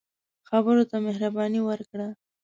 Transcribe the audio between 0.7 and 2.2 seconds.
ته مهرباني ورکړه